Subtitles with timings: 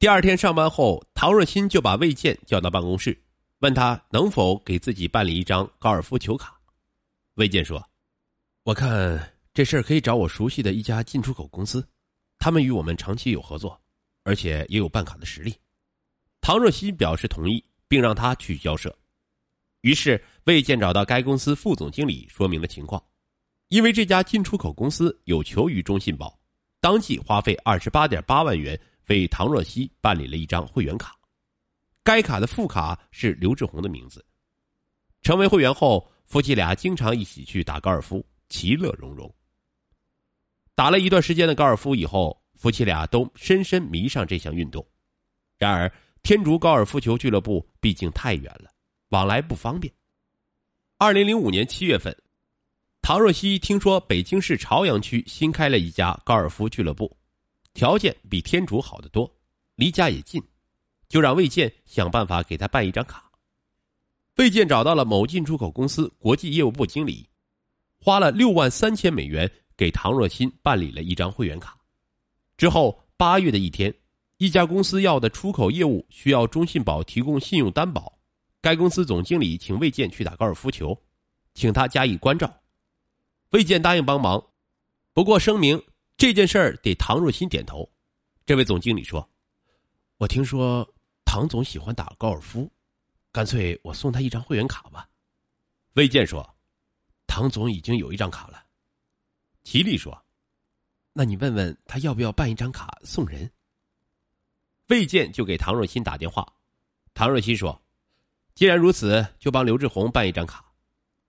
[0.00, 3.22] 第二天上班后，唐若欣就把魏健叫到办公室，
[3.58, 6.58] 问他能否给自己办理一张高尔夫球卡。
[7.34, 7.86] 魏健说
[8.64, 11.86] ：“我看这事儿可以找我熟悉的一家进出口公司，
[12.38, 13.78] 他们与我们长期有合作，
[14.22, 15.54] 而且也有办卡的实力。”
[16.40, 18.96] 唐若曦表示同意，并让他去交涉。
[19.82, 23.04] 于是魏健找到该公司副总经理说明了情况，
[23.68, 26.40] 因为这家进出口公司有求于中信宝，
[26.80, 28.80] 当即花费二十八点八万元
[29.10, 31.18] 为唐若曦办理了一张会员卡，
[32.04, 34.24] 该卡的副卡是刘志宏的名字。
[35.20, 39.28] 成为会员后，夫妻俩经常一起去打高尔夫，其乐融融。
[40.76, 44.86] 打了一段时间的高尔夫以后，夫妻俩都深深迷上这项运动。
[45.58, 48.70] 然而，天竺高尔夫球俱乐部毕竟太远了，
[49.08, 49.92] 往来不方便。
[50.98, 52.16] 二零零五年七月份，
[53.02, 57.14] 唐若曦听说北京市朝阳区新开了一家高尔夫俱乐部，
[57.80, 59.34] 条件比天竺好得多，
[59.74, 60.38] 离家也近，
[61.08, 63.32] 就让魏健想办法给他办一张卡。
[64.36, 67.26] 魏健找到了某进出口公司国际业务部经理，
[67.98, 71.74] 花了六万三千美元给唐若欣办理了一张会员卡。
[72.58, 73.90] 之后八月的一天。
[74.36, 78.18] 一家公司要的出口业务需要中信宝提供信用担保，
[78.60, 80.94] 该公司总经理请魏健去打高尔夫球，
[81.54, 82.54] 请他加以关照。
[83.52, 84.42] 魏健答应帮忙，
[85.14, 85.82] 不过声明
[86.20, 87.90] 这件事儿得唐若欣点头。
[88.44, 89.26] 这位总经理说
[90.20, 90.86] ：“我听说
[91.24, 92.70] 唐总喜欢打高尔夫，
[93.32, 95.08] 干脆我送他一张会员卡吧。”
[95.96, 96.46] 魏健说
[97.26, 98.62] ：“唐总已经有一张卡了。”
[99.64, 100.22] 齐力说
[101.14, 103.50] ：“那你问问他要不要办一张卡送人。”
[104.88, 106.46] 魏健就给唐若欣打电话，
[107.14, 107.82] 唐若欣说
[108.54, 110.70] ：“既然如此，就帮刘志宏办一张卡。”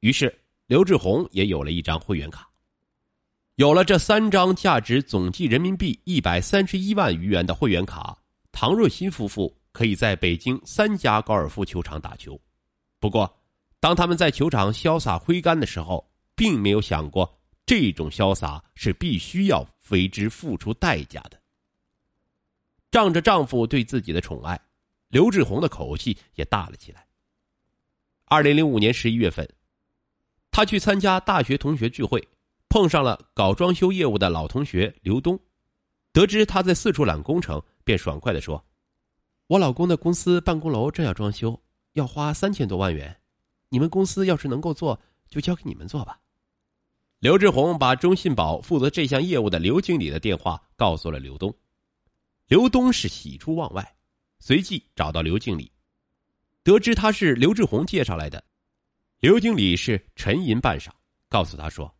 [0.00, 2.50] 于是刘志宏也有了一张会员卡。
[3.58, 8.16] 有了这三张价值总计人民币一百三十一万余元的会员卡，
[8.52, 12.40] 唐若欣夫妇可以在北京三家高尔夫球场打球。
[13.00, 13.28] 不过，
[13.80, 17.28] 当他们在球场潇洒挥杆的时候，并没有想过
[17.66, 21.32] 这种潇洒是必须要为之付出代价的。
[22.92, 24.56] 仗着丈夫对自己的宠爱，
[25.08, 27.04] 刘志宏的口气也大了起来。
[28.26, 29.48] 二零零五年十一月份，
[30.52, 32.22] 他去参加大学同学聚会，
[32.68, 35.38] 碰上了搞装修业务的老同学刘东，
[36.12, 38.62] 得知他在四处揽工程，便爽快的说
[39.48, 41.58] ：“我老公的公司办公楼正要装修，
[41.94, 43.16] 要花三千多万元，
[43.70, 46.20] 你们公司要是能够做，就交给你们做吧。”
[47.20, 51.52] 刘志宏把中信宝负责这项业务的刘经理的电话告诉了刘东。
[52.46, 53.96] 刘东是喜出望外，
[54.38, 55.72] 随即找到刘经理，
[56.62, 58.44] 得知他是刘志宏介绍来的。
[59.18, 60.90] 刘经理是沉吟半晌，
[61.28, 61.92] 告诉他说：“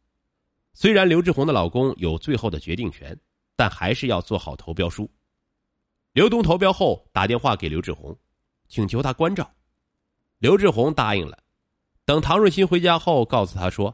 [0.80, 3.18] 虽然刘志宏的老公有最后的决定权，
[3.56, 5.10] 但还是要做好投标书。”
[6.14, 8.16] 刘东投标后打电话给刘志宏，
[8.68, 9.52] 请求他关照。
[10.38, 11.36] 刘志宏答应了。
[12.04, 13.92] 等唐若欣回家后，告诉他说：“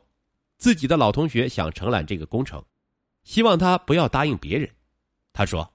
[0.59, 2.62] 自己的老同学想承揽这个工程，
[3.22, 4.71] 希望他不要答应别人。”
[5.33, 5.72] 他说。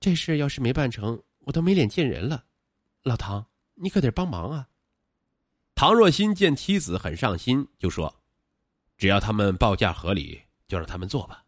[0.00, 2.44] 这事要是没办成，我都没脸见人了。
[3.04, 4.68] 老唐，你可得帮忙啊！
[5.76, 8.12] 唐若欣见妻子很上心，就说
[8.98, 11.42] ：“只要他们报价合理，就让他们做吧。”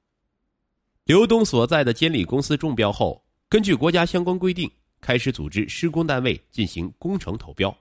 [1.04, 7.76] 刘东所在的监理公司中标后，根据国家相关规定，开始组织施工单位进行工程投标。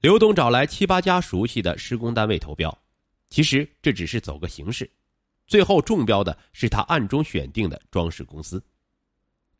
[0.00, 2.72] 刘东找来七八家熟悉的施工单位投标，
[3.28, 4.88] 其实这只是走个形式，
[5.48, 8.62] 最后中标的是他暗中选定的装饰公司。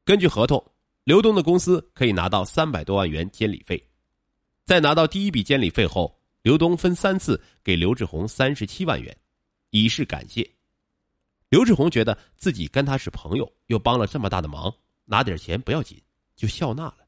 [0.04, 0.64] 根据合同，
[1.02, 3.82] 刘东的公司可以拿到三百多万元监理费。
[4.64, 9.16] 在拿到第一笔监理费后，刘东分三次给刘志宏三十七万元，
[9.70, 10.48] 以示感谢。
[11.48, 14.72] 刘志宏觉得自己跟他是朋友，又帮了这么大的忙，
[15.04, 16.00] 拿点钱不要紧，
[16.36, 16.98] 就笑纳了。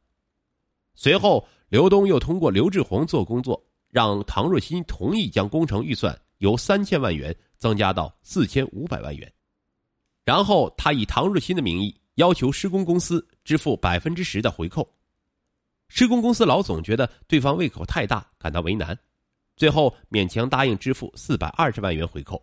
[0.94, 9.32] 随后，刘东又通过刘志宏做工作，让唐若欣同意将工程预算由三千万元增加到四千五百万元，
[10.24, 11.96] 然后他以唐若欣的名义。
[12.16, 14.86] 要求施工公司支付百分之十的回扣，
[15.88, 18.98] 施工公司老总觉得对方胃口太大，感到为难，
[19.60, 22.42] 最后勉强答应支付四百二十万元回扣。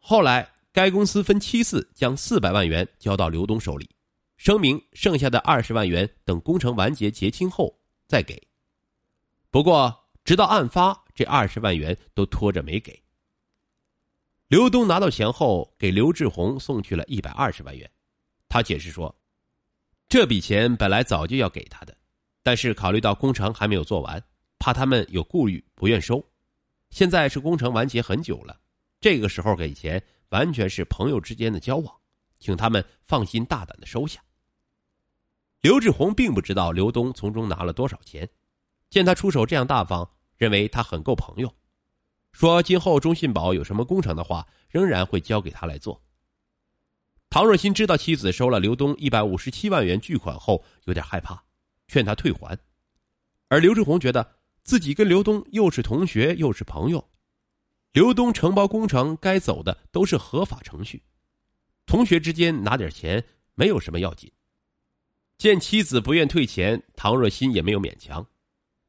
[0.00, 3.88] 后来，该公司分七次将四百万元交到刘东手里，
[4.36, 7.78] 声明剩下的二十万元等工程完结结清后
[8.08, 8.42] 再给。
[9.48, 13.00] 不过，直到案发，这二十万元都拖着没给。
[14.48, 17.88] 刘东拿到钱后，给刘志宏送去了一百二十万元。
[18.48, 19.14] 他解释说
[20.10, 21.96] ：“这笔钱本来早就要给他的，
[22.42, 24.20] 但是考虑到工程还没有做完，
[24.62, 26.24] 怕他们有顾虑，不愿收。
[26.90, 28.60] 现在是工程完结很久了，
[29.00, 31.92] 这个时候给钱完全是朋友之间的交往，
[32.38, 34.22] 请他们放心大胆的收下。”
[35.62, 38.28] 刘志宏并不知道刘东从中拿了多少钱，
[38.88, 41.52] 见他出手这样大方，认为他很够朋友，
[42.30, 46.00] 说今后中信宝有什么工程的话，仍然会交给他来做。
[47.30, 51.42] 唐若欣知道妻子收了刘东一百五十七万元巨款后，有点害怕，
[51.88, 52.56] 劝他退还。
[53.48, 57.10] 而刘志宏觉得自己跟刘东又是同学又是朋友，
[57.92, 61.02] 刘东承包工程该走的都是合法程序，
[61.86, 63.24] 同学之间拿点钱
[63.54, 64.30] 没有什么要紧。
[65.38, 68.24] 见妻子不愿退钱，唐若欣也没有勉强。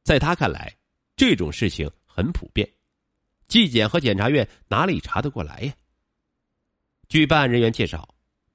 [0.02, 0.74] 在他看来，
[1.16, 2.68] 这种事情很普遍，
[3.48, 5.74] 纪检和检察院哪里查得过来呀？
[7.08, 8.08] 据办案人员介绍。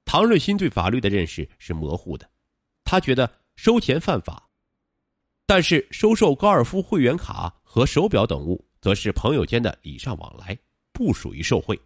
[0.06, 2.28] 唐若欣对法律的认识是模糊的，
[2.84, 4.49] 他觉得收钱犯法，
[5.50, 10.56] 但是收受高尔夫会员卡和手表等物，则是朋友间的礼尚往来，
[10.94, 11.82] 不属于受贿。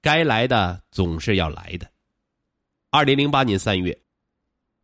[0.00, 1.90] 该来的总是要来的。
[2.90, 4.00] 二零零八年三月，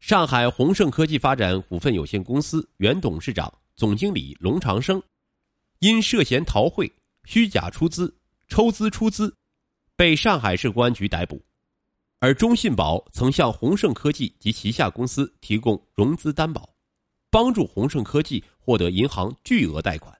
[0.00, 5.00] 上海宏盛科技发展股份有限公司原董事长、总经理龙长生，
[5.78, 6.92] 因涉嫌逃汇、
[7.26, 8.12] 虚假出资、
[8.48, 9.32] 抽资出资，
[9.94, 11.40] 被上海市公安局逮捕。
[12.18, 16.68] 而中信宝曾向宏盛科技及旗下公司提供融资担保，
[17.36, 20.18] 帮助宏盛科技获得银行巨额贷款。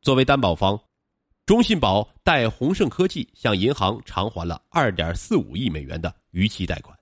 [0.00, 0.82] 作为担保方，
[1.44, 6.98] 中信宝代宏盛科技向银行偿还了二点四五亿美元的逾期贷款。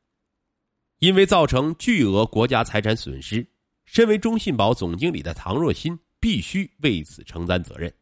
[0.99, 3.49] 因为造成巨额国家财产损失，
[3.85, 7.95] 身为中信宝总经理的唐若欣必须为此承担责任。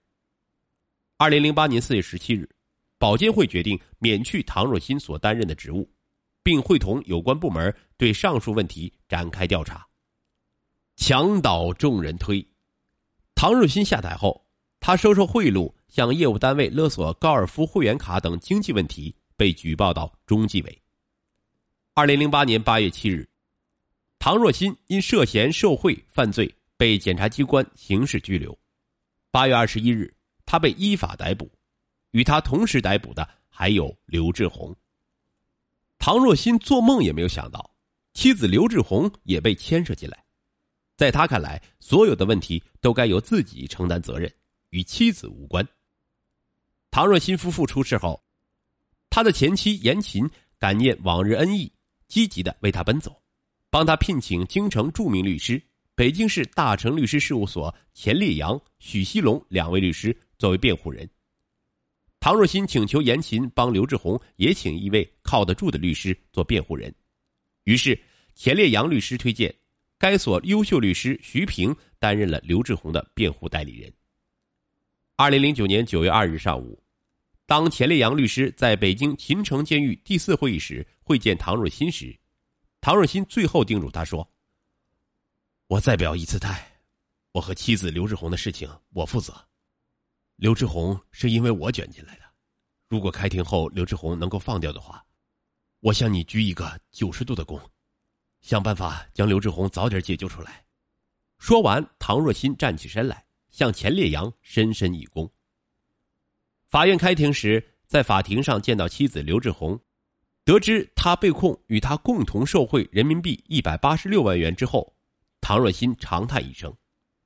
[1.18, 2.48] 二零零八年四月十七日，
[2.96, 5.86] 保监会决定免去唐若欣所担任的职务。
[6.42, 9.84] 并会同有关部门对上述问题展开调查。
[10.96, 12.44] 墙倒众人推，
[13.34, 14.44] 唐若欣下台后，
[14.80, 20.82] 他收受贿赂、向业务单位勒索高尔夫会员卡等经济问题被举报到中纪委。
[21.94, 23.28] 二零零八年八月七日，
[24.18, 28.58] 唐若欣因涉嫌受贿犯罪被检察机关刑事拘留。
[29.30, 30.12] 八月二十一日，
[30.44, 31.50] 他被依法逮捕。
[32.12, 34.74] 与他同时逮捕的还有刘志宏。
[35.98, 37.70] 唐若欣做梦也没有想到，
[38.14, 40.24] 妻子刘志宏也被牵涉进来。
[40.96, 44.32] 在他看来，所有的问题都该由自己承担责任，
[44.70, 45.66] 与妻子无关。
[46.90, 48.24] 唐若欣夫妇出事后，
[49.10, 50.28] 他的前妻严琴
[50.58, 51.70] 感念往日恩义，
[52.08, 53.22] 积极的为他奔走，
[53.68, 55.62] 帮他聘请京城著名律师、
[55.94, 61.08] 北京市大成律师事务所钱烈阳、许西龙两位律师作为辩护人。
[62.18, 66.92] 唐若欣请求严琴帮刘志宏也请一位靠得住的律师做辩护人，
[67.64, 68.00] 于是
[68.34, 69.54] 钱烈阳律师推荐
[69.98, 73.92] 该所优秀律师徐平担任了刘志宏的辩护代理人。
[75.16, 76.82] 二零零九年九月二日上午，
[77.46, 82.18] 当钱烈阳律师在北京秦城监狱第四会议室会见唐若欣时，
[82.80, 84.30] 唐若欣最后叮嘱他说
[85.68, 86.80] ：“我再表一次态，
[87.32, 89.32] 我和妻子刘志宏的事情我负责。”
[90.36, 92.22] 刘志宏是因为我卷进来的，
[92.88, 95.02] 如果开庭后刘志宏能够放掉的话，
[95.80, 97.58] 我向你鞠一个九十度的躬，
[98.46, 100.64] 想办法将刘志宏早点解救出来。
[101.36, 105.28] 说完，唐若欣站起身来，向钱烈阳深深一躬。
[106.68, 109.76] 法院开庭时，在法庭上见到妻子刘志宏，
[110.44, 114.94] 得知他被控与他共同受贿人民币一百八十六万元之后，
[115.40, 116.72] 唐若欣长叹一声，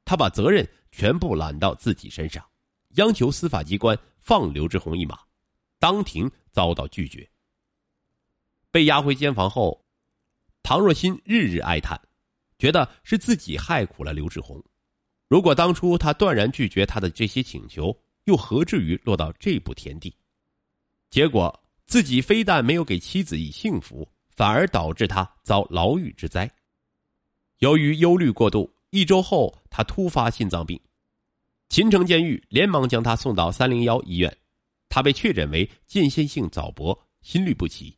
[0.06, 2.42] 他把责任全部揽到自己身上。
[2.92, 5.18] 央求司法机关放刘志宏一马，
[5.78, 7.28] 当庭遭到拒绝。
[8.70, 9.84] 被押回监房后，
[10.62, 12.00] 唐若欣日日哀叹，
[12.58, 14.62] 觉得是自己害苦了刘志宏。
[15.28, 20.14] 如果当初他断然拒绝他的这些请求，又何至于落到这步田地？
[21.10, 26.50] 结果自己非但没有给妻子以幸福，反而导致他遭牢狱之灾。
[27.58, 30.80] 由于忧虑过度，一周后他突发心脏病。
[31.68, 34.36] 秦城监狱连忙将他送到三零幺医院，
[34.88, 37.96] 他被确诊为间歇性早搏，心律不齐。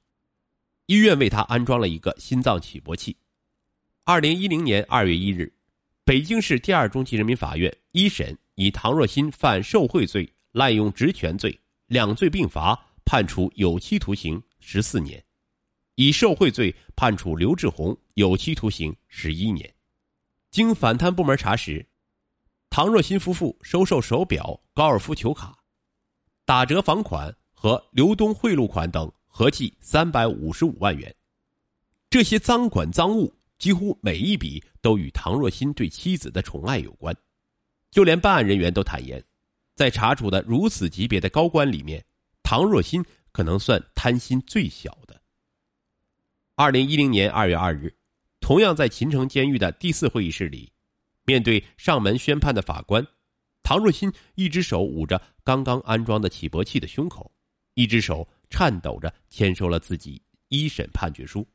[0.92, 3.16] 医院为他安装了一个心脏起搏器。
[4.04, 5.50] 二零一零年二月一日，
[6.04, 15.18] 北京市第二中级人民法院一审以唐若欣犯受贿罪、滥用职权罪两罪并罚，判处有期徒刑十四年；
[15.94, 19.75] 以受贿罪判处刘志宏有期徒刑十一年。
[20.50, 21.88] 经反贪部门查实。
[22.68, 25.56] 唐若欣夫妇收受手表、高尔夫球卡、
[26.44, 31.12] 打折房款和刘东贿赂款等，合计三百五十五万元。
[32.10, 37.16] 这些赃款赃物几乎每一笔都与唐若欣对妻子的宠爱有关。
[37.90, 39.24] 就连办案人员都坦言，
[39.74, 42.04] 在查处的如此级别的高官里面，
[42.42, 45.20] 唐若欣可能算贪心最小的。
[46.54, 47.94] 二零一零年二月二日，
[48.40, 48.60] 同。
[48.60, 50.70] 样在秦城监狱的第四会议室里，
[51.24, 53.06] 面对上门宣判的法官，
[53.62, 57.32] 唐若欣一只手捂着刚刚安装的起搏器的胸口，
[57.74, 61.49] 一只手颤抖着签收了自己一审判决书。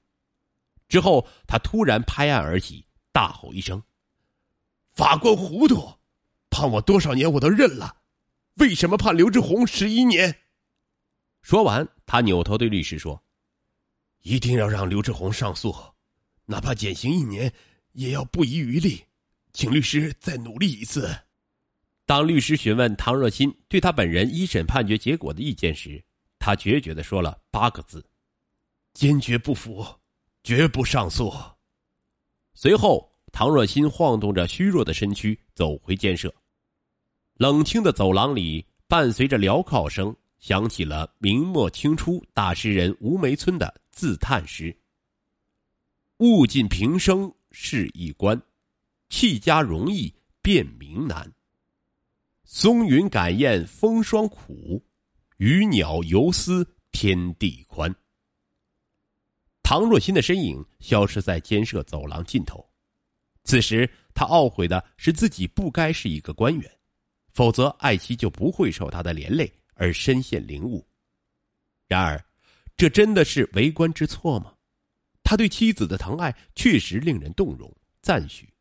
[0.90, 3.82] 之后，他突然拍案而起，大吼一声
[4.96, 5.94] ：“法官糊涂！
[6.50, 7.98] 判我多少年我都认了，
[8.56, 10.36] 为什么判刘志宏十一年？”
[11.44, 13.22] 说完，他扭头对律师说
[14.24, 15.76] ：“一定要让刘志宏上诉，
[16.46, 17.54] 哪怕减刑一年，
[17.92, 19.04] 也要不遗余力，
[19.54, 21.16] 请律师再努力一次。”
[22.08, 26.02] 当律师询问唐若欣对他本人一审判决结果的意见时，
[26.48, 28.02] 他决绝的说了八个字
[28.96, 29.86] ：“坚决不服，
[30.44, 31.30] 绝不上诉。”
[32.56, 36.34] 随后，唐若欣晃动着虚弱的身躯走回监舍。
[37.34, 40.16] 冷清的走廊里，伴随着镣铐声。
[40.40, 44.74] 响起了明末清初大诗人吴梅村的自叹诗
[46.20, 48.42] ：“物尽平生是一关，
[49.10, 51.30] 弃家容易变名难。
[52.46, 54.82] 松云感雁风霜苦，
[55.38, 57.94] 鱼鸟游丝天地宽。”
[59.64, 62.64] 唐若欣的身影消失在监舍走廊尽头。
[63.44, 66.72] 此时，他懊悔的是自己不该是一个官员，
[67.34, 69.52] 否则爱妻就不会受他的连累。
[69.80, 70.84] 而身陷囹圄。
[71.88, 72.20] 然而，
[72.76, 74.52] 这真的是为官之错吗？
[75.22, 78.52] 他对妻子的疼爱确实令人动容赞许，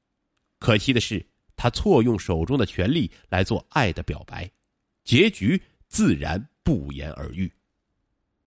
[0.59, 4.47] 可惜的是，他错用手中的权力来做爱的表白，
[5.05, 7.56] 结局自然不言而喻。